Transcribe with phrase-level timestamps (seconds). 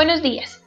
[0.00, 0.62] Buenos días.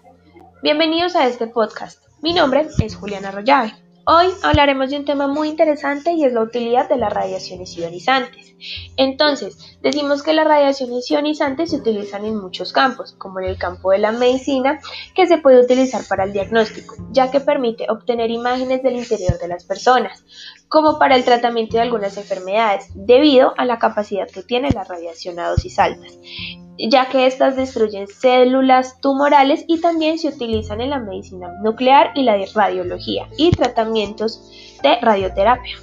[0.61, 2.03] Bienvenidos a este podcast.
[2.21, 3.73] Mi nombre es Juliana Rollave.
[4.05, 8.53] Hoy hablaremos de un tema muy interesante y es la utilidad de las radiaciones ionizantes.
[8.95, 13.89] Entonces, decimos que las radiaciones ionizantes se utilizan en muchos campos, como en el campo
[13.89, 14.79] de la medicina,
[15.15, 19.47] que se puede utilizar para el diagnóstico, ya que permite obtener imágenes del interior de
[19.47, 20.23] las personas,
[20.67, 25.39] como para el tratamiento de algunas enfermedades, debido a la capacidad que tiene la radiación
[25.39, 26.19] a dosis altas
[26.77, 32.23] ya que estas destruyen células tumorales y también se utilizan en la medicina nuclear y
[32.23, 34.49] la radiología y tratamientos
[34.81, 35.77] de radioterapia.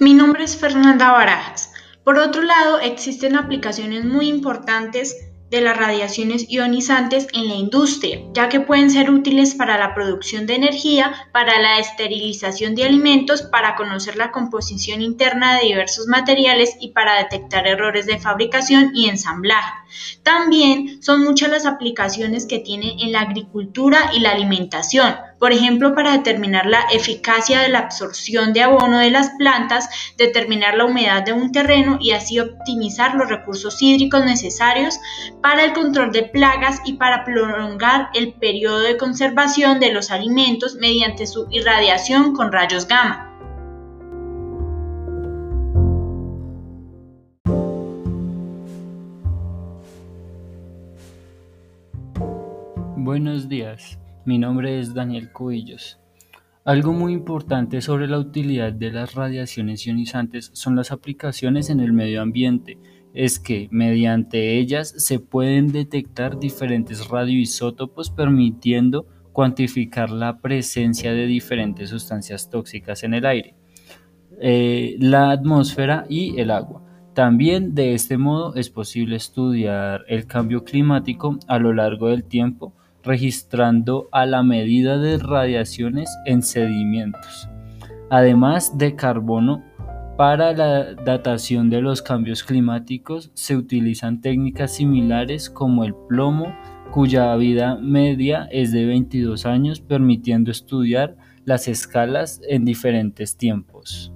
[0.00, 1.72] Mi nombre es Fernanda Barajas.
[2.04, 5.16] Por otro lado, existen aplicaciones muy importantes
[5.54, 10.46] de las radiaciones ionizantes en la industria, ya que pueden ser útiles para la producción
[10.46, 16.76] de energía, para la esterilización de alimentos, para conocer la composición interna de diversos materiales
[16.80, 19.72] y para detectar errores de fabricación y ensamblaje.
[20.24, 25.94] También son muchas las aplicaciones que tienen en la agricultura y la alimentación, por ejemplo,
[25.94, 31.22] para determinar la eficacia de la absorción de abono de las plantas, determinar la humedad
[31.24, 34.98] de un terreno y así optimizar los recursos hídricos necesarios
[35.42, 40.76] para el control de plagas y para prolongar el periodo de conservación de los alimentos
[40.76, 43.30] mediante su irradiación con rayos gamma.
[52.96, 53.98] Buenos días.
[54.26, 56.00] Mi nombre es Daniel Cubillos.
[56.64, 61.92] Algo muy importante sobre la utilidad de las radiaciones ionizantes son las aplicaciones en el
[61.92, 62.78] medio ambiente.
[63.12, 71.90] Es que mediante ellas se pueden detectar diferentes radioisótopos permitiendo cuantificar la presencia de diferentes
[71.90, 73.54] sustancias tóxicas en el aire,
[74.40, 76.82] eh, la atmósfera y el agua.
[77.12, 82.73] También de este modo es posible estudiar el cambio climático a lo largo del tiempo
[83.04, 87.48] registrando a la medida de radiaciones en sedimentos,
[88.10, 89.62] además de carbono.
[90.16, 96.54] Para la datación de los cambios climáticos se utilizan técnicas similares como el plomo,
[96.92, 104.12] cuya vida media es de 22 años, permitiendo estudiar las escalas en diferentes tiempos.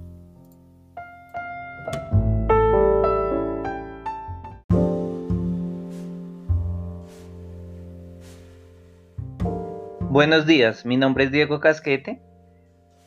[10.11, 12.19] Buenos días, mi nombre es Diego Casquete.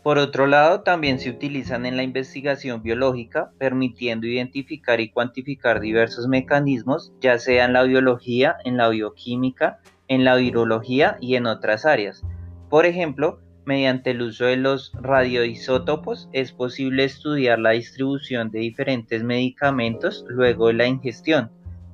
[0.05, 6.29] Por otro lado, también se utilizan en la investigación biológica, permitiendo identificar y cuantificar diversos
[6.29, 11.87] mecanismos, ya sea en la biología, en la bioquímica, en la virología y en otras
[11.87, 12.23] áreas.
[12.71, 19.25] Por ejemplo, mediante el uso de los radioisótopos es posible estudiar la distribución de diferentes
[19.25, 21.51] medicamentos luego de la ingestión,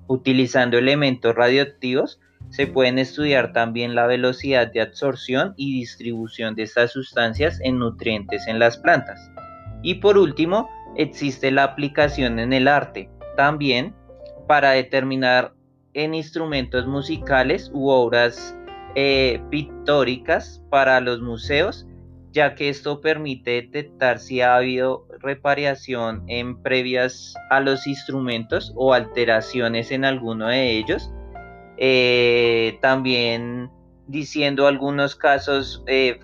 [0.07, 2.21] utilizando elementos radioactivos
[2.51, 8.47] se pueden estudiar también la velocidad de absorción y distribución de estas sustancias en nutrientes
[8.47, 9.31] en las plantas.
[9.83, 13.95] Y por último, existe la aplicación en el arte, también
[14.47, 15.53] para determinar
[15.95, 18.57] en instrumentos musicales u obras
[18.95, 21.87] eh, pictóricas para los museos,
[22.33, 28.95] ya que esto permite detectar si ha habido reparación en previas a los instrumentos o
[28.95, 31.11] alteraciones en alguno de ellos
[31.78, 33.71] eh, también
[34.09, 36.19] diciendo algunos casos eh,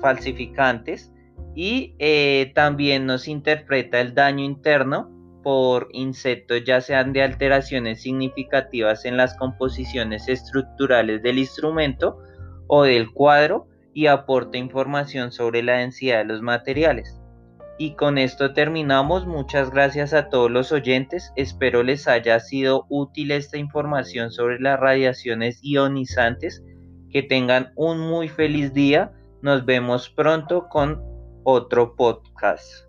[0.00, 1.12] falsificantes
[1.56, 5.10] y eh, también nos interpreta el daño interno
[5.42, 12.18] por insectos ya sean de alteraciones significativas en las composiciones estructurales del instrumento
[12.68, 17.18] o del cuadro y aporta información sobre la densidad de los materiales.
[17.78, 19.26] Y con esto terminamos.
[19.26, 21.32] Muchas gracias a todos los oyentes.
[21.36, 26.62] Espero les haya sido útil esta información sobre las radiaciones ionizantes.
[27.10, 29.12] Que tengan un muy feliz día.
[29.42, 31.02] Nos vemos pronto con
[31.44, 32.86] otro podcast.